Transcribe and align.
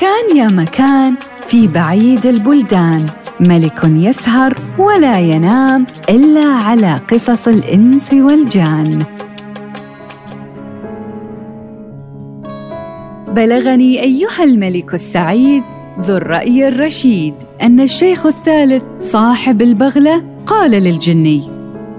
كان 0.00 0.36
يا 0.36 0.48
مكان 0.48 1.14
في 1.46 1.66
بعيد 1.66 2.26
البلدان. 2.26 3.06
ملك 3.40 3.80
يسهر 3.84 4.58
ولا 4.78 5.20
ينام 5.20 5.86
إلا 6.10 6.44
على 6.44 7.00
قصص 7.10 7.48
الإنس 7.48 8.12
والجان. 8.12 9.02
بلغني 13.28 14.02
أيها 14.02 14.44
الملك 14.44 14.94
السعيد 14.94 15.62
ذو 16.00 16.16
الرأي 16.16 16.68
الرشيد 16.68 17.34
أن 17.62 17.80
الشيخ 17.80 18.26
الثالث 18.26 18.84
صاحب 19.00 19.62
البغلة 19.62 20.22
قال 20.46 20.70
للجني 20.70 21.42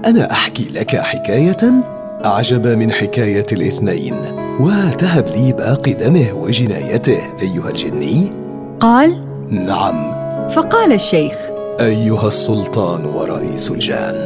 أنا 0.06 0.32
أحكي 0.32 0.68
لك 0.74 0.96
حكاية 0.96 1.84
أعجب 2.24 2.66
من 2.66 2.92
حكاية 2.92 3.46
الاثنين. 3.52 4.39
وتهب 4.60 5.28
لي 5.28 5.52
باقي 5.52 5.92
دمه 5.92 6.32
وجنايته 6.32 7.18
أيها 7.42 7.70
الجني. 7.70 8.32
قال 8.80 9.24
نعم. 9.50 10.12
فقال 10.48 10.92
الشيخ 10.92 11.34
أيها 11.80 12.28
السلطان 12.28 13.04
ورئيس 13.04 13.70
الجان 13.70 14.16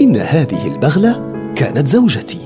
إن 0.00 0.16
هذه 0.16 0.66
البغلة 0.66 1.22
كانت 1.56 1.86
زوجتي. 1.86 2.38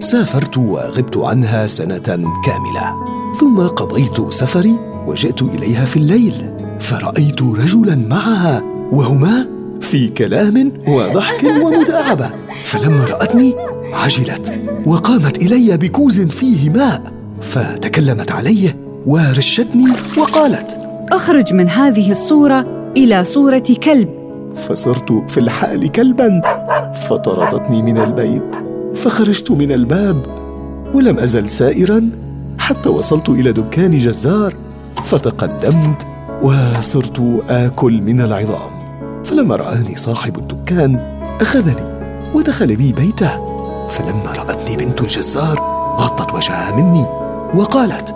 سافرت 0.00 0.58
وغبت 0.58 1.16
عنها 1.16 1.66
سنة 1.66 2.32
كاملة 2.44 2.94
ثم 3.40 3.60
قضيت 3.66 4.32
سفري 4.32 4.74
وجئت 5.06 5.42
إليها 5.42 5.84
في 5.84 5.96
الليل 5.96 6.50
فرأيت 6.80 7.42
رجلا 7.42 7.96
معها 7.96 8.62
وهما 8.92 9.46
في 9.80 10.08
كلام 10.08 10.72
وضحك 10.88 11.44
ومداعبة 11.44 12.30
فلما 12.64 13.04
رأتني 13.04 13.54
عجلت 13.92 14.62
وقامت 14.86 15.38
إلي 15.38 15.76
بكوز 15.76 16.20
فيه 16.20 16.70
ماء 16.70 17.12
فتكلمت 17.40 18.32
علي 18.32 18.74
ورشتني 19.06 19.92
وقالت 20.18 20.78
أخرج 21.12 21.54
من 21.54 21.68
هذه 21.68 22.10
الصورة 22.10 22.66
إلى 22.96 23.24
صورة 23.24 23.64
كلب. 23.82 24.08
فصرت 24.56 25.12
في 25.28 25.38
الحال 25.38 25.92
كلبا 25.92 26.40
فطردتني 27.08 27.82
من 27.82 27.98
البيت 27.98 28.56
فخرجت 28.94 29.50
من 29.50 29.72
الباب 29.72 30.26
ولم 30.94 31.18
أزل 31.18 31.48
سائرا 31.48 32.10
حتى 32.58 32.88
وصلت 32.88 33.28
إلى 33.28 33.52
دكان 33.52 33.98
جزار 33.98 34.54
فتقدمت 35.04 36.06
وصرت 36.42 37.42
آكل 37.48 38.02
من 38.02 38.20
العظام. 38.20 38.70
فلما 39.24 39.56
رآني 39.56 39.96
صاحب 39.96 40.38
الدكان 40.38 40.96
أخذني 41.40 41.98
ودخل 42.34 42.76
بي 42.76 42.92
بيته. 42.92 43.47
فلما 43.90 44.32
رأتني 44.36 44.76
بنت 44.76 45.00
الجزار 45.00 45.60
غطت 45.98 46.34
وجهها 46.34 46.76
مني 46.76 47.06
وقالت 47.54 48.14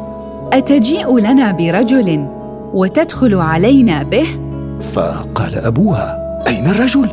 أتجيء 0.53 1.19
لنا 1.19 1.53
برجل 1.53 2.29
وتدخل 2.75 3.35
علينا 3.35 4.03
به؟ 4.03 4.27
فقال 4.93 5.55
أبوها 5.55 6.19
أين 6.47 6.67
الرجل؟ 6.67 7.09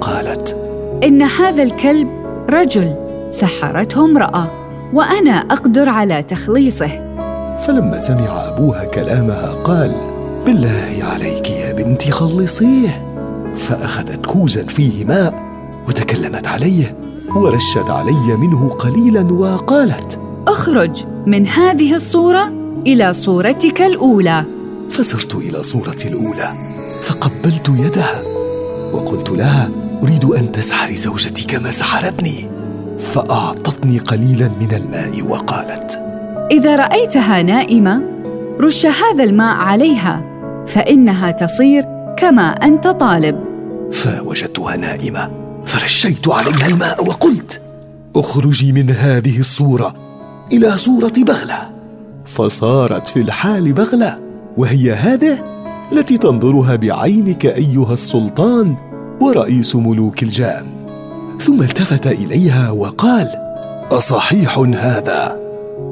قالت 0.00 0.56
إن 1.04 1.22
هذا 1.22 1.62
الكلب 1.62 2.08
رجل 2.50 2.94
سحرته 3.28 4.04
امرأة 4.04 4.46
وأنا 4.92 5.30
أقدر 5.30 5.88
على 5.88 6.22
تخليصه. 6.22 6.88
فلما 7.66 7.98
سمع 7.98 8.48
أبوها 8.48 8.84
كلامها 8.84 9.52
قال 9.64 9.92
بالله 10.46 10.98
عليك 11.12 11.50
يا 11.50 11.72
بنتي 11.72 12.10
خلصيه. 12.10 13.02
فأخذت 13.56 14.26
كوزا 14.26 14.64
فيه 14.64 15.04
ماء 15.04 15.34
وتكلمت 15.88 16.48
عليه. 16.48 16.94
ورشت 17.36 17.90
علي 17.90 18.36
منه 18.36 18.68
قليلا 18.68 19.32
وقالت 19.32 20.20
أخرج 20.48 21.04
من 21.26 21.46
هذه 21.46 21.94
الصورة 21.94 22.52
إلى 22.86 23.12
صورتك 23.12 23.82
الأولى. 23.82 24.44
فسرت 24.90 25.34
إلى 25.34 25.62
صورتي 25.62 26.08
الأولى 26.08 26.52
فقبلت 27.02 27.68
يدها 27.68 28.22
وقلت 28.92 29.30
لها 29.30 29.70
أريد 30.02 30.24
أن 30.24 30.52
تسحري 30.52 30.96
زوجتي 30.96 31.46
كما 31.46 31.70
سحرتني. 31.70 32.50
فأعطتني 32.98 33.98
قليلا 33.98 34.50
من 34.60 34.74
الماء 34.74 35.22
وقالت 35.22 35.98
إذا 36.50 36.76
رأيتها 36.76 37.42
نائمة 37.42 38.02
رش 38.60 38.86
هذا 38.86 39.24
الماء 39.24 39.56
عليها 39.56 40.24
فإنها 40.66 41.30
تصير 41.30 41.84
كما 42.18 42.50
أنت 42.50 42.88
طالب. 42.88 43.44
فوجدتها 43.92 44.76
نائمة. 44.76 45.41
فرشيت 45.66 46.28
عليها 46.28 46.66
الماء 46.66 47.06
وقلت 47.06 47.60
أخرجي 48.16 48.72
من 48.72 48.90
هذه 48.90 49.40
الصورة 49.40 49.94
إلى 50.52 50.78
صورة 50.78 51.12
بغلة. 51.18 51.70
فصارت 52.26 53.08
في 53.08 53.20
الحال 53.20 53.72
بغلة 53.72 54.18
وهي 54.56 54.92
هذه 54.92 55.38
التي 55.92 56.18
تنظرها 56.18 56.76
بعينك 56.76 57.46
أيها 57.46 57.92
السلطان 57.92 58.76
ورئيس 59.20 59.76
ملوك 59.76 60.22
الجان. 60.22 60.66
ثم 61.40 61.62
التفت 61.62 62.06
إليها 62.06 62.70
وقال 62.70 63.28
أصحيح 63.90 64.58
هذا. 64.58 65.36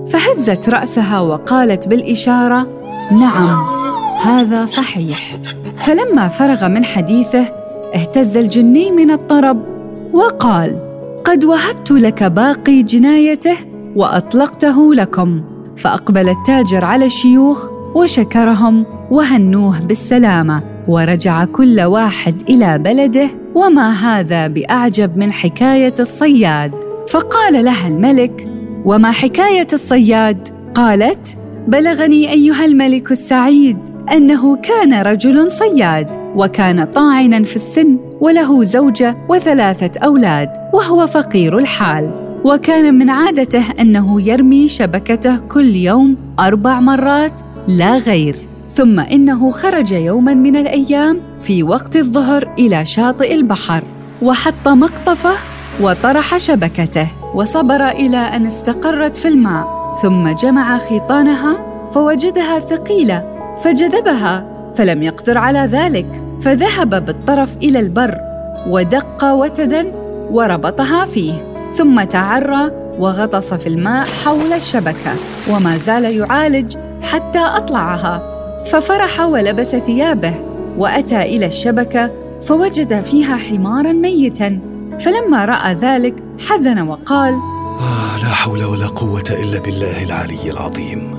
فهزت 0.08 0.68
رأسها 0.68 1.20
وقالت 1.20 1.88
بالإشارة 1.88 2.66
نعم 3.12 3.80
هذا 4.20 4.66
صحيح. 4.66 5.38
فلما 5.78 6.28
فرغ 6.28 6.68
من 6.68 6.84
حديثه 6.84 7.59
اهتز 7.94 8.36
الجني 8.36 8.90
من 8.90 9.10
الطرب 9.10 9.64
وقال 10.12 10.80
قد 11.24 11.44
وهبت 11.44 11.90
لك 11.90 12.22
باقي 12.22 12.82
جنايته 12.82 13.56
وأطلقته 13.96 14.94
لكم. 14.94 15.42
فأقبل 15.76 16.28
التاجر 16.28 16.84
على 16.84 17.04
الشيوخ 17.04 17.68
وشكرهم 17.94 18.86
وهنوه 19.10 19.80
بالسلامة 19.80 20.62
ورجع 20.88 21.44
كل 21.44 21.80
واحد 21.80 22.42
إلى 22.48 22.78
بلده 22.78 23.28
وما 23.54 23.90
هذا 23.90 24.46
بأعجب 24.46 25.16
من 25.16 25.32
حكاية 25.32 25.94
الصياد؟ 26.00 26.72
فقال 27.08 27.64
لها 27.64 27.88
الملك 27.88 28.48
وما 28.84 29.10
حكاية 29.10 29.66
الصياد؟ 29.72 30.48
قالت 30.74 31.38
بلغني 31.68 32.32
أيها 32.32 32.64
الملك 32.64 33.12
السعيد 33.12 33.78
أنه 34.12 34.56
كان 34.56 35.02
رجل 35.02 35.50
صياد. 35.50 36.19
وكان 36.36 36.84
طاعنا 36.84 37.44
في 37.44 37.56
السن 37.56 37.98
وله 38.20 38.64
زوجة 38.64 39.16
وثلاثة 39.28 40.00
أولاد 40.00 40.48
وهو 40.74 41.06
فقير 41.06 41.58
الحال. 41.58 42.10
وكان 42.44 42.94
من 42.94 43.10
عادته 43.10 43.64
أنه 43.80 44.28
يرمي 44.28 44.68
شبكته 44.68 45.36
كل 45.36 45.76
يوم 45.76 46.16
أربع 46.38 46.80
مرات 46.80 47.40
لا 47.68 47.96
غير. 47.96 48.36
ثم 48.70 49.00
إنه 49.00 49.50
خرج 49.50 49.92
يوما 49.92 50.34
من 50.34 50.56
الأيام 50.56 51.18
في 51.42 51.62
وقت 51.62 51.96
الظهر 51.96 52.54
إلى 52.58 52.84
شاطئ 52.84 53.34
البحر 53.34 53.82
وحط 54.22 54.68
مقطفه 54.68 55.32
وطرح 55.80 56.36
شبكته 56.36 57.08
وصبر 57.34 57.88
إلى 57.88 58.16
أن 58.16 58.46
استقرت 58.46 59.16
في 59.16 59.28
الماء. 59.28 59.80
ثم 60.02 60.28
جمع 60.28 60.78
خيطانها 60.78 61.66
فوجدها 61.92 62.58
ثقيلة 62.58 63.24
فجذبها 63.64 64.59
فلم 64.74 65.02
يقدر 65.02 65.38
على 65.38 65.58
ذلك 65.58 66.06
فذهب 66.40 67.06
بالطرف 67.06 67.56
إلى 67.56 67.80
البر 67.80 68.18
ودق 68.66 69.24
وتدا 69.24 69.92
وربطها 70.30 71.04
فيه 71.04 71.34
ثم 71.74 72.02
تعرى 72.02 72.70
وغطس 72.98 73.54
في 73.54 73.66
الماء 73.66 74.06
حول 74.24 74.52
الشبكة 74.52 75.14
وما 75.50 75.76
زال 75.76 76.04
يعالج 76.04 76.76
حتى 77.02 77.38
أطلعها. 77.38 78.22
ففرح 78.66 79.20
ولبس 79.20 79.76
ثيابه 79.76 80.34
وأتى 80.78 81.22
إلى 81.22 81.46
الشبكة 81.46 82.10
فوجد 82.42 83.00
فيها 83.00 83.36
حمارا 83.36 83.92
ميتا. 83.92 84.60
فلما 85.00 85.44
رأى 85.44 85.74
ذلك 85.74 86.14
حزن 86.48 86.80
وقال 86.80 87.34
آه 87.34 88.16
لا 88.22 88.28
حول 88.28 88.64
ولا 88.64 88.86
قوة 88.86 89.24
إلا 89.30 89.60
بالله 89.60 90.04
العلي 90.04 90.50
العظيم. 90.50 91.14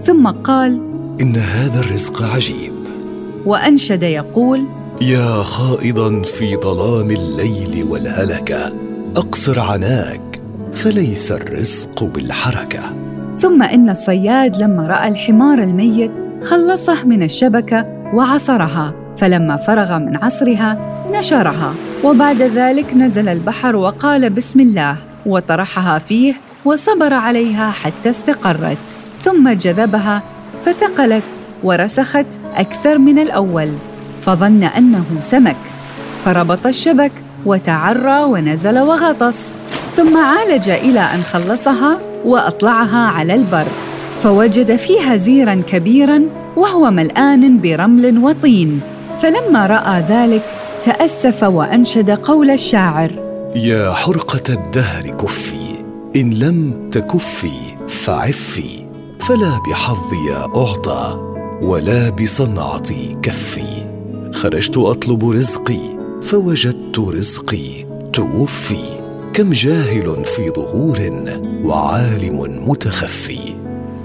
ثم 0.00 0.26
قال 0.28 0.80
إن 1.20 1.36
هذا 1.36 1.80
الرزق 1.80 2.22
عجيب. 2.34 2.72
وأنشد 3.46 4.02
يقول 4.02 4.66
يا 5.00 5.42
خائضا 5.42 6.22
في 6.22 6.56
ظلام 6.56 7.10
الليل 7.10 7.86
والهلكة 7.88 8.72
أقصر 9.16 9.60
عناك 9.60 10.40
فليس 10.74 11.32
الرزق 11.32 12.04
بالحركة. 12.04 12.80
ثم 13.38 13.62
إن 13.62 13.90
الصياد 13.90 14.56
لما 14.56 14.86
رأى 14.86 15.08
الحمار 15.08 15.58
الميت 15.58 16.12
خلصه 16.42 17.06
من 17.06 17.22
الشبكة 17.22 17.86
وعصرها 18.14 18.94
فلما 19.16 19.56
فرغ 19.56 19.98
من 19.98 20.16
عصرها 20.16 20.78
نشرها. 21.12 21.74
وبعد 22.04 22.42
ذلك 22.42 22.96
نزل 22.96 23.28
البحر 23.28 23.76
وقال 23.76 24.30
بسم 24.30 24.60
الله 24.60 24.96
وطرحها 25.26 25.98
فيه 25.98 26.34
وصبر 26.64 27.14
عليها 27.14 27.70
حتى 27.70 28.10
استقرت. 28.10 28.78
ثم 29.20 29.48
جذبها 29.52 30.22
فثقلت 30.64 31.24
ورسخت 31.64 32.26
أكثر 32.54 32.98
من 32.98 33.18
الأول 33.18 33.72
فظن 34.20 34.64
أنه 34.64 35.04
سمك. 35.20 35.56
فربط 36.24 36.66
الشبك 36.66 37.12
وتعرى 37.46 38.24
ونزل 38.24 38.78
وغطس 38.78 39.54
ثم 39.96 40.16
عالج 40.16 40.68
إلى 40.68 41.00
أن 41.00 41.22
خلصها 41.22 41.98
وأطلعها 42.24 43.08
على 43.08 43.34
البر. 43.34 43.66
فوجد 44.22 44.76
فيها 44.76 45.16
زيرا 45.16 45.62
كبيرا 45.68 46.22
وهو 46.56 46.90
ملآن 46.90 47.60
برمل 47.60 48.18
وطين. 48.18 48.80
فلما 49.18 49.66
رأى 49.66 50.04
ذلك 50.08 50.42
تأسف 50.82 51.42
وأنشد 51.42 52.10
قول 52.10 52.50
الشاعر. 52.50 53.10
يا 53.54 53.92
حرقة 53.92 54.42
الدهر 54.50 55.10
كفي 55.10 55.84
إن 56.16 56.30
لم 56.30 56.88
تكفي 56.90 57.58
فعفي 57.88 58.84
فلا 59.20 59.60
بحظي 59.70 60.32
أعطى. 60.56 61.31
ولا 61.62 62.10
بصنعتي 62.10 63.16
كفي. 63.22 63.84
خرجت 64.32 64.76
أطلب 64.76 65.30
رزقي 65.30 65.80
فوجدت 66.22 66.98
رزقي 66.98 67.84
توفي. 68.12 68.84
كم 69.32 69.50
جاهل 69.50 70.24
في 70.24 70.50
ظهور 70.50 70.98
وعالم 71.64 72.68
متخفي. 72.68 73.38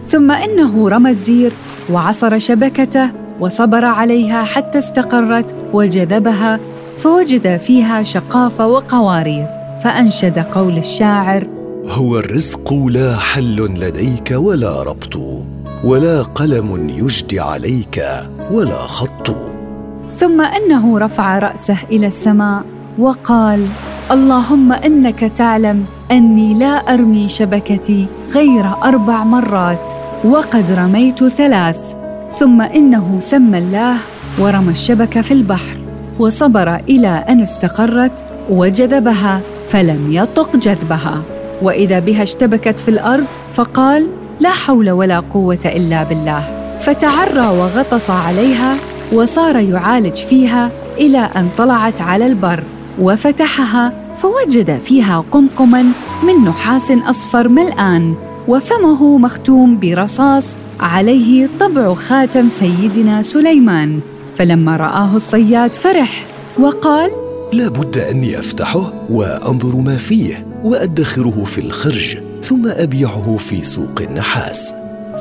ثم 0.03 0.31
إنه 0.31 0.89
رمى 0.89 1.09
الزير 1.09 1.51
وعصر 1.89 2.37
شبكته 2.39 3.11
وصبر 3.39 3.85
عليها 3.85 4.43
حتى 4.43 4.77
استقرت 4.77 5.55
وجذبها 5.73 6.59
فوجد 6.97 7.57
فيها 7.57 8.03
شقافه 8.03 8.67
وقوارير 8.67 9.47
فأنشد 9.83 10.39
قول 10.39 10.77
الشاعر 10.77 11.47
هو 11.87 12.19
الرزق 12.19 12.73
لا 12.73 13.17
حل 13.17 13.55
لديك 13.55 14.31
ولا 14.31 14.83
ربط. 14.83 15.17
ولا 15.83 16.21
قلم 16.21 16.89
يجدي 16.89 17.39
عليك 17.39 18.05
ولا 18.51 18.87
خط. 18.87 19.35
ثم 20.11 20.41
أنه 20.41 20.99
رفع 20.99 21.39
رأسه 21.39 21.77
إلى 21.91 22.07
السماء 22.07 22.63
وقال 22.99 23.67
اللهم 24.11 24.73
إنك 24.73 25.19
تعلم 25.19 25.85
أني 26.11 26.53
لا 26.53 26.93
أرمي 26.93 27.27
شبكتي 27.27 28.07
غير 28.31 28.65
أربع 28.83 29.23
مرات 29.23 29.91
وقد 30.25 30.71
رميت 30.71 31.23
ثلاث. 31.23 31.95
ثم 32.39 32.61
إنه 32.61 33.19
سمى 33.19 33.57
الله 33.57 33.95
ورمى 34.39 34.71
الشبكه 34.71 35.21
في 35.21 35.31
البحر 35.31 35.77
وصبر 36.19 36.75
إلى 36.75 37.25
أن 37.29 37.41
استقرت 37.41 38.25
وجذبها 38.49 39.41
فلم 39.67 40.13
يطق 40.13 40.55
جذبها. 40.55 41.21
وإذا 41.61 41.99
بها 41.99 42.23
اشتبكت 42.23 42.79
في 42.79 42.89
الأرض 42.89 43.25
فقال 43.53 44.07
لا 44.39 44.49
حول 44.49 44.89
ولا 44.89 45.19
قوة 45.19 45.59
إلا 45.65 46.03
بالله. 46.03 46.43
فتعرى 46.79 47.47
وغطس 47.47 48.09
عليها 48.09 48.75
وصار 49.13 49.55
يعالج 49.55 50.15
فيها 50.15 50.71
إلى 50.97 51.17
أن 51.17 51.49
طلعت 51.57 52.01
على 52.01 52.25
البر. 52.25 52.63
وفتحها 52.99 53.93
فوجد 54.17 54.77
فيها 54.77 55.25
قمقما 55.31 55.85
من 56.23 56.45
نحاس 56.45 56.91
أصفر 56.91 57.47
ملآن 57.47 58.15
وفمه 58.47 59.17
مختوم 59.17 59.79
برصاص 59.79 60.55
عليه 60.79 61.49
طبع 61.59 61.93
خاتم 61.93 62.49
سيدنا 62.49 63.21
سليمان. 63.21 63.99
فلما 64.35 64.77
رآه 64.77 65.15
الصياد 65.15 65.73
فرح 65.75 66.25
وقال 66.59 67.11
لا 67.53 67.67
بد 67.67 67.97
أني 67.97 68.39
أفتحه 68.39 68.93
وأنظر 69.09 69.75
ما 69.75 69.97
فيه 69.97 70.45
وأدخره 70.63 71.43
في 71.45 71.61
الخرج. 71.61 72.17
ثم 72.47 72.67
أبيعه 72.67 73.37
في 73.39 73.63
سوق 73.63 74.01
النحاس. 74.01 74.73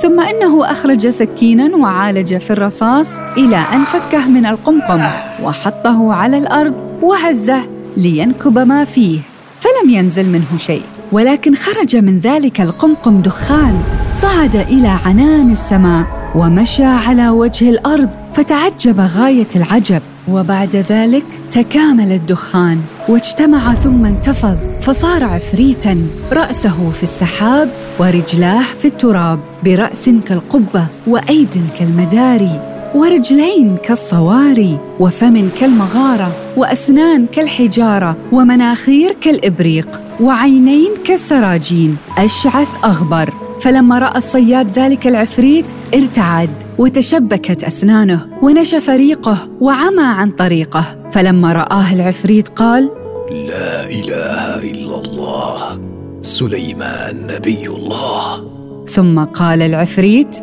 ثم 0.02 0.20
إنه 0.20 0.70
أخرج 0.70 1.08
سكينا 1.08 1.76
وعالج 1.76 2.36
في 2.36 2.50
الرصاص 2.50 3.18
إلى 3.36 3.56
أن 3.56 3.84
فكه 3.84 4.28
من 4.28 4.46
القمقم 4.46 5.00
وحطه 5.42 6.12
على 6.12 6.38
الأرض 6.38 6.74
وهزه 7.02 7.62
لينكب 7.96 8.58
ما 8.58 8.84
فيه 8.84 9.20
فلم 9.60 9.90
ينزل 9.90 10.28
منه 10.28 10.56
شيء. 10.56 10.82
ولكن 11.12 11.54
خرج 11.54 11.96
من 11.96 12.20
ذلك 12.20 12.60
القمقم 12.60 13.22
دخان 13.22 13.82
صعد 14.14 14.56
إلى 14.56 14.88
عنان 15.06 15.50
السماء 15.50 16.06
ومشى 16.34 16.84
على 16.84 17.28
وجه 17.28 17.70
الأرض 17.70 18.10
فتعجب 18.32 19.00
غاية 19.00 19.48
العجب. 19.56 20.02
وبعد 20.28 20.76
ذلك 20.76 21.24
تكامل 21.50 22.12
الدخان 22.12 22.80
واجتمع 23.08 23.74
ثم 23.74 24.04
انتفض 24.04 24.56
فصار 24.82 25.24
عفريتا. 25.24 26.06
رأسه 26.32 26.90
في 26.90 27.02
السحاب 27.02 27.68
ورجلاه 27.98 28.62
في 28.62 28.84
التراب 28.84 29.38
برأس 29.64 30.10
كالقبة 30.28 30.86
وأيد 31.06 31.64
كالمداري 31.78 32.60
ورجلين 32.94 33.76
كالصواري 33.82 34.78
وفم 35.00 35.48
كالمغارة 35.60 36.32
وأسنان 36.56 37.26
كالحجارة 37.26 38.16
ومناخير 38.32 39.16
كالإبريق 39.20 40.00
وعينين 40.20 40.90
كالسراجين. 41.04 41.96
أشعث 42.18 42.84
أغبر. 42.84 43.45
فلما 43.66 43.98
رأى 43.98 44.18
الصياد 44.18 44.78
ذلك 44.78 45.06
العفريت 45.06 45.70
ارتعد 45.94 46.50
وتشبكت 46.78 47.64
أسنانه 47.64 48.26
ونشف 48.42 48.90
ريقه 48.90 49.48
وعمى 49.60 50.02
عن 50.02 50.30
طريقه. 50.30 51.10
فلما 51.10 51.52
رآه 51.52 51.92
العفريت 51.92 52.48
قال 52.48 52.90
لا 53.30 53.84
إله 53.84 54.70
إلا 54.70 55.00
الله 55.00 55.80
سليمان 56.22 57.26
نبي 57.26 57.66
الله. 57.66 58.44
ثم 58.86 59.24
قال 59.24 59.62
العفريت 59.62 60.36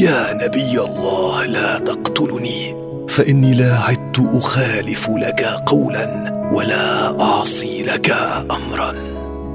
يا 0.00 0.46
نبي 0.46 0.80
الله 0.80 1.46
لا 1.46 1.78
تقتلني 1.78 2.74
فإني 3.08 3.54
لا 3.54 3.78
عدت 3.78 4.28
أخالف 4.32 5.10
لك 5.10 5.40
قولا 5.66 6.32
ولا 6.52 7.20
أعصي 7.20 7.82
لك 7.82 8.10
امرا. 8.50 8.94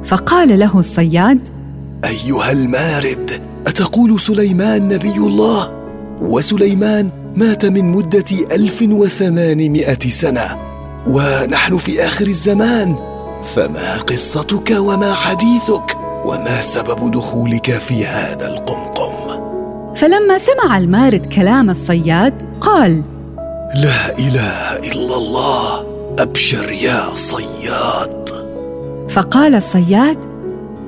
فقال 0.05 0.59
له 0.59 0.79
الصياد 0.79 1.62
أيها 2.05 2.51
المارد 2.51 3.41
أتقول 3.67 4.19
سليمان 4.19 4.87
نبي 4.87 5.17
الله؟ 5.17 5.71
وسليمان 6.21 7.09
مات 7.35 7.65
من 7.65 7.91
مدة 7.91 8.25
ألف 8.51 8.81
وثمانمائة 8.81 10.09
سنة 10.09 10.57
ونحن 11.07 11.77
في 11.77 12.07
آخر 12.07 12.27
الزمان. 12.27 12.95
فما 13.43 13.97
قصتك 13.97 14.71
وما 14.77 15.13
حديثك؟ 15.13 15.97
وما 16.25 16.61
سبب 16.61 17.11
دخولك 17.11 17.77
في 17.77 18.05
هذا 18.05 18.47
القمقم؟ 18.47 19.13
فلما 19.95 20.37
سمع 20.37 20.77
المارد 20.77 21.25
كلام 21.25 21.69
الصياد 21.69 22.43
قال 22.61 23.03
لا 23.75 24.19
إله 24.19 24.79
إلا 24.91 25.17
الله 25.17 25.85
أبشر 26.19 26.71
يا 26.71 27.15
صياد. 27.15 28.29
فقال 29.09 29.55
الصياد 29.55 30.32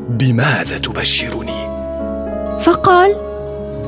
بماذا 0.10 0.78
تبشرني؟ 0.78 1.66
فقال 2.62 3.16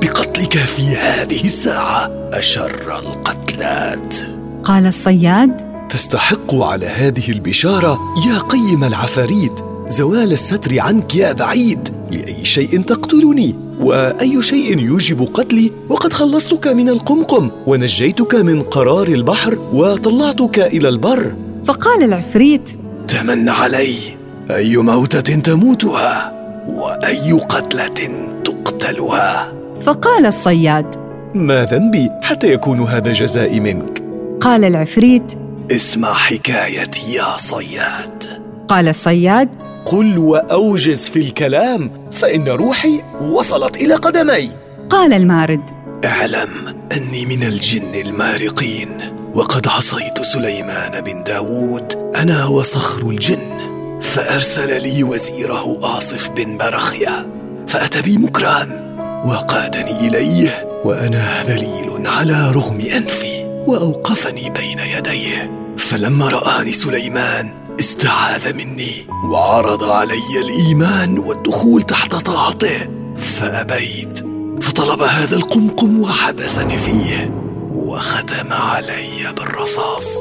بقتلك 0.01 0.57
في 0.57 0.81
هذه 0.81 1.45
الساعة 1.45 2.11
أشر 2.33 2.99
القتلات. 2.99 4.15
قال 4.63 4.85
الصياد 4.85 5.61
تستحق 5.89 6.55
على 6.55 6.85
هذه 6.85 7.31
البشارة 7.31 7.99
يا 8.27 8.39
قيم 8.39 8.83
العفاريت 8.83 9.51
زوال 9.87 10.33
الستر 10.33 10.79
عنك 10.79 11.15
يا 11.15 11.33
بعيد 11.33 11.89
لأي 12.11 12.45
شيء 12.45 12.81
تقتلني 12.81 13.55
وأي 13.79 14.41
شيء 14.41 14.79
يوجب 14.79 15.29
قتلي. 15.33 15.71
وقد 15.89 16.13
خلصتك 16.13 16.67
من 16.67 16.89
القمقم 16.89 17.51
ونجيتك 17.67 18.35
من 18.35 18.63
قرار 18.63 19.07
البحر 19.07 19.57
وطلعتك 19.73 20.59
إلى 20.59 20.89
البر. 20.89 21.35
فقال 21.65 22.03
العفريت 22.03 22.69
تمن 23.07 23.49
علي. 23.49 24.16
أي 24.51 24.77
موتة 24.77 25.35
تموتها 25.35 26.33
وأي 26.67 27.31
قتلة 27.31 28.09
تقتلها؟ 28.43 29.53
فقال 29.83 30.25
الصياد 30.25 30.95
ما 31.33 31.65
ذنبي 31.65 32.11
حتى 32.21 32.53
يكون 32.53 32.83
هذا 32.83 33.13
جزائي 33.13 33.59
منك. 33.59 34.03
قال 34.41 34.65
العفريت 34.65 35.33
اسمع 35.71 36.13
حكايتي 36.13 37.13
يا 37.13 37.37
صياد. 37.37 38.23
قال 38.67 38.87
الصياد 38.87 39.49
قل 39.85 40.17
وأوجز 40.17 41.09
في 41.09 41.19
الكلام 41.19 41.91
فإن 42.11 42.47
روحي 42.47 43.01
وصلت 43.21 43.77
إلى 43.77 43.95
قدمي. 43.95 44.49
قال 44.89 45.13
المارد 45.13 45.61
اعلم 46.05 46.49
أني 46.97 47.25
من 47.25 47.43
الجن 47.43 47.95
المارقين 48.05 48.89
وقد 49.33 49.67
عصيت 49.67 50.21
سليمان 50.21 51.01
بن 51.01 51.23
داود 51.23 52.11
أنا 52.15 52.45
وصخر 52.45 53.09
الجن. 53.09 53.76
فأرسل 54.01 54.81
لي 54.83 55.03
وزيره 55.03 55.79
آصف 55.97 56.29
بن 56.29 56.57
برخيا 56.57 57.27
فأتى 57.67 58.01
بي 58.01 58.17
مكران 58.17 58.87
وقادني 59.25 60.07
إليه 60.07 60.67
وأنا 60.85 61.43
ذليل 61.43 62.07
على 62.07 62.51
رغم 62.51 62.79
أنفي 62.79 63.63
وأوقفني 63.67 64.49
بين 64.49 64.79
يديه. 64.79 65.51
فلما 65.77 66.29
رآني 66.29 66.71
سليمان 66.71 67.53
استعاذ 67.79 68.53
مني 68.53 69.07
وعرض 69.31 69.83
علي 69.83 70.41
الإيمان 70.41 71.19
والدخول 71.19 71.83
تحت 71.83 72.15
طاعته. 72.15 72.89
فأبيت 73.17 74.19
فطلب 74.61 75.01
هذا 75.01 75.35
القمقم 75.35 76.01
وحبسني 76.01 76.77
فيه 76.77 77.31
وختم 77.75 78.53
علي 78.53 79.33
بالرصاص 79.37 80.17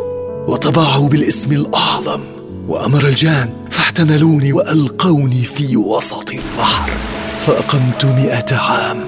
وطبعه 0.48 1.08
بالاسم 1.08 1.52
الأعظم. 1.52 2.35
وأمر 2.68 3.08
الجان 3.08 3.50
فاحتملوني 3.70 4.52
وألقوني 4.52 5.44
في 5.44 5.76
وسط 5.76 6.30
البحر. 6.30 6.90
فأقمت 7.40 8.04
مئة 8.04 8.56
عام 8.56 9.00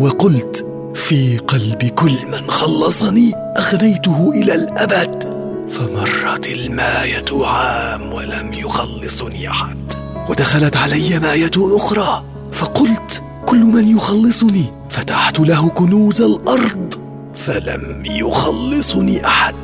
وقلت 0.00 0.66
في 0.94 1.38
قلب 1.38 1.84
كل 1.84 2.16
من 2.26 2.50
خلصني 2.50 3.32
اغنيته 3.34 4.30
إلى 4.34 4.54
الأبد. 4.54 5.24
فمرت 5.70 6.48
الماية 6.48 7.46
عام 7.46 8.12
ولم 8.12 8.52
يخلصني 8.52 9.50
أحد. 9.50 9.92
ودخلت 10.28 10.76
علي 10.76 11.18
ماية 11.18 11.50
أخرى 11.56 12.24
فقلت 12.52 13.22
كل 13.46 13.58
من 13.58 13.96
يخلصني. 13.96 14.64
فتحت 14.90 15.40
له 15.40 15.68
كنوز 15.68 16.22
الأرض 16.22 16.94
فلم 17.34 18.02
يخلصني 18.06 19.26
أحد. 19.26 19.54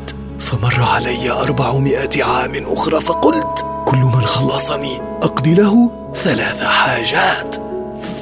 فمر 0.52 0.82
علي 0.82 1.30
أربعمائة 1.30 2.24
عام 2.24 2.52
أخرى 2.66 3.00
فقلت 3.00 3.64
كل 3.84 3.98
من 3.98 4.24
خلصني 4.24 4.96
أقضي 5.22 5.54
له 5.54 5.90
ثلاث 6.14 6.62
حاجات 6.62 7.56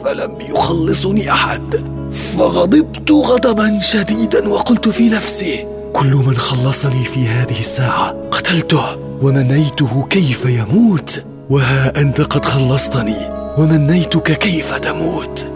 فلم 0.05 0.39
يخلصني 0.49 1.33
أحد 1.33 1.85
فغضبت 2.13 3.11
غضبا 3.11 3.79
شديدا 3.79 4.49
وقلت 4.49 4.89
في 4.89 5.09
نفسي 5.09 5.67
كل 5.93 6.15
من 6.15 6.37
خلصني 6.37 7.05
في 7.05 7.29
هذه 7.29 7.61
الساعة 7.61 8.11
قتلته 8.31 8.97
ومنيته 9.23 10.07
كيف 10.11 10.45
يموت 10.45 11.25
وها 11.51 12.01
أنت 12.01 12.21
قد 12.21 12.45
خلصتني 12.45 13.17
ومنيتك 13.59 14.39
كيف 14.39 14.75
تموت. 14.79 15.47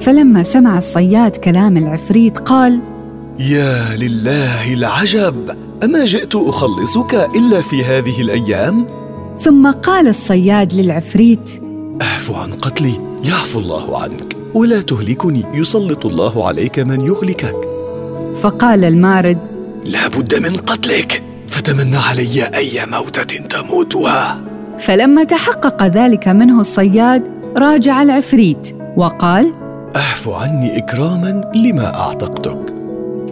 فلما 0.00 0.42
سمع 0.42 0.78
الصياد 0.78 1.36
كلام 1.36 1.76
العفريت 1.76 2.38
قال 2.38 2.93
يا 3.38 3.96
لله 3.96 4.74
العجب 4.74 5.56
أما 5.82 6.04
جئت 6.04 6.34
أخلصك 6.34 7.14
إلا 7.36 7.60
في 7.60 7.84
هذه 7.84 8.22
الأيام؟ 8.22 8.86
ثم 9.36 9.70
قال 9.70 10.08
الصياد 10.08 10.74
للعفريت 10.74 11.62
اعف 12.02 12.32
عن 12.32 12.52
قتلي 12.52 13.00
يعفو 13.24 13.58
الله 13.58 14.02
عنك 14.02 14.36
ولا 14.54 14.80
تهلكني 14.80 15.44
يسلط 15.54 16.06
الله 16.06 16.46
عليك 16.46 16.78
من 16.78 17.00
يهلكك. 17.00 17.56
فقال 18.40 18.84
المارد 18.84 19.38
لا 19.84 20.08
بد 20.08 20.34
من 20.34 20.56
قتلك 20.56 21.22
فتمنى 21.48 21.96
علي 21.96 22.44
أي 22.44 22.86
موتة 22.86 23.46
تموتها. 23.46 24.40
فلما 24.78 25.24
تحقق 25.24 25.86
ذلك 25.86 26.28
منه 26.28 26.60
الصياد 26.60 27.22
راجع 27.56 28.02
العفريت 28.02 28.76
وقال 28.96 29.54
اعف 29.96 30.28
عني 30.28 30.78
إكراما 30.78 31.40
لما 31.54 32.00
أعتقتك. 32.00 32.73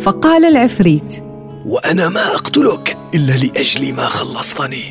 فقال 0.03 0.45
العفريت 0.45 1.23
وأنا 1.67 2.09
ما 2.09 2.27
أقتلك 2.35 2.97
إلا 3.15 3.33
لأجل 3.33 3.95
ما 3.95 4.07
خلصتني. 4.07 4.85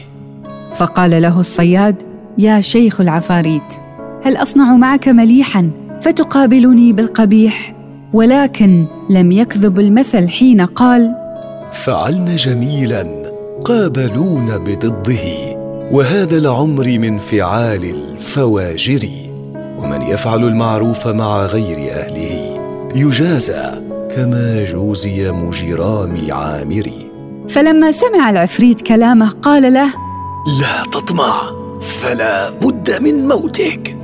فقال 0.75 1.21
له 1.21 1.39
الصياد 1.39 1.95
يا 2.37 2.61
شيخ 2.61 3.01
العفاريت 3.01 3.73
هل 4.23 4.37
أصنع 4.37 4.75
معك 4.75 5.07
مليحا 5.07 5.71
فتقابلني 6.01 6.93
بالقبيح؟ 6.93 7.75
ولكن 8.13 8.85
لم 9.09 9.31
يكذب 9.31 9.79
المثل 9.79 10.29
حين 10.29 10.61
قال 10.61 11.15
فعلن 11.71 12.35
جميلا 12.35 13.31
قابلون 13.65 14.57
بضده 14.57 15.55
وهذا 15.91 16.37
العمر 16.37 16.85
من 16.85 17.17
فعال 17.17 17.83
الفواجر. 17.83 19.07
ومن 19.77 20.01
يفعل 20.01 20.43
المعروف 20.43 21.07
مع 21.07 21.45
غير 21.45 21.91
أهله 21.91 22.59
يجازى. 22.95 23.80
كما 24.15 24.63
جوزي 24.63 25.31
مجرام 25.31 26.17
عامري. 26.31 27.11
فلما 27.49 27.91
سمع 27.91 28.29
العفريت 28.29 28.81
كلامه 28.81 29.29
قال 29.29 29.73
له 29.73 29.93
لا 30.61 30.83
تطمع 30.91 31.51
فلا 31.81 32.49
بد 32.49 33.01
من 33.01 33.27
موتك. 33.27 33.97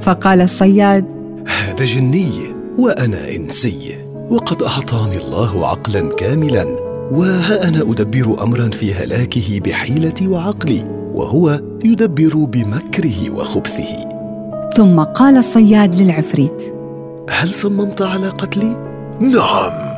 فقال 0.00 0.40
الصياد 0.40 1.04
هذا 1.46 1.84
جني 1.84 2.30
وأنا 2.78 3.28
إنسي 3.28 3.94
وقد 4.30 4.62
أعطاني 4.62 5.16
الله 5.16 5.66
عقلا 5.68 6.08
كاملا 6.08 6.64
وها 7.12 7.68
أنا 7.68 7.82
أدبر 7.82 8.42
امرا 8.42 8.68
في 8.68 8.94
هلاكه 8.94 9.60
بحيلتي 9.60 10.26
وعقلي 10.28 10.84
وهو 11.14 11.60
يدبر 11.84 12.34
بمكره 12.34 13.30
وخبثه. 13.30 14.08
ثم 14.76 15.00
قال 15.00 15.36
الصياد 15.36 15.94
للعفريت 15.94 16.74
هل 17.30 17.54
صممت 17.54 18.02
على 18.02 18.28
قتلي؟ 18.28 18.91
نعم. 19.22 19.92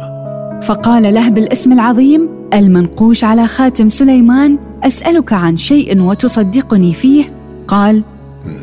فقال 0.60 1.14
له 1.14 1.28
بالاسم 1.28 1.72
العظيم 1.72 2.28
المنقوش 2.54 3.24
على 3.24 3.46
خاتم 3.46 3.90
سليمان 3.90 4.58
أسألك 4.82 5.32
عن 5.32 5.56
شيء 5.56 6.00
وتصدقني 6.00 6.94
فيه؟ 6.94 7.32
قال 7.68 8.02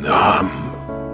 نعم. 0.04 0.48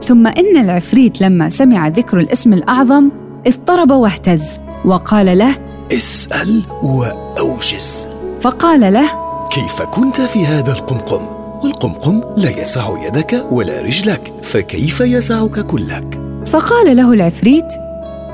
ثم 0.03 0.27
إن 0.27 0.57
العفريت 0.57 1.21
لما 1.21 1.49
سمع 1.49 1.87
ذكر 1.87 2.19
الاسم 2.19 2.53
الأعظم 2.53 3.09
اضطرب 3.47 3.91
واهتز 3.91 4.59
وقال 4.85 5.37
له 5.37 5.55
اسأل 5.93 6.63
وأوجز. 6.83 8.07
فقال 8.41 8.93
له 8.93 9.09
كيف 9.49 9.81
كنت 9.81 10.21
في 10.21 10.45
هذا 10.45 10.71
القمقم؟ 10.71 11.25
والقمقم 11.63 12.21
لا 12.37 12.61
يسع 12.61 13.05
يدك 13.07 13.45
ولا 13.51 13.81
رجلك 13.81 14.33
فكيف 14.43 15.01
يسعك 15.01 15.59
كلك؟ 15.59 16.19
فقال 16.47 16.97
له 16.97 17.13
العفريت 17.13 17.86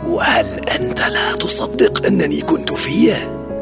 وهل 0.07 0.45
أنت 0.69 0.99
لا 0.99 1.35
تصدق 1.39 2.05
أنني 2.05 2.41
كنت 2.41 2.73
فيه؟ 2.73 3.13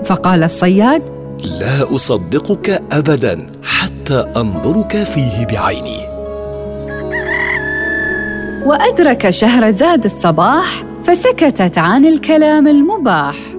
فقال 0.06 0.44
الصياد 0.44 1.04
لا 1.44 1.96
أصدقك 1.96 2.82
ابدا 2.92 3.48
حتى 3.64 4.26
أنظرك 4.38 5.04
فيه 5.04 5.46
بعيني. 5.46 6.08
وأدرك 8.66 9.30
شهرزاد 9.30 10.06
الصباح 10.06 10.84
فسكتت 11.06 11.78
عن 11.78 12.06
الكلام 12.06 12.68
المباح. 12.68 13.51